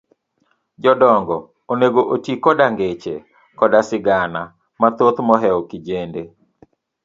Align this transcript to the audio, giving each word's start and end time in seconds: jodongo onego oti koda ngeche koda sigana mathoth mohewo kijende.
jodongo 0.83 1.37
onego 1.71 2.01
oti 2.13 2.33
koda 2.43 2.65
ngeche 2.73 3.15
koda 3.59 3.79
sigana 3.89 4.41
mathoth 4.81 5.19
mohewo 5.27 5.61
kijende. 5.69 6.23